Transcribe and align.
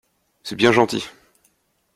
C’est 0.41 0.55
bien 0.55 0.71
gentil! 0.71 1.07